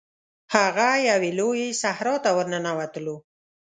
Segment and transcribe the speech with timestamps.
[0.55, 3.17] هغه یوې لويي صحرا ته ورننوتلو.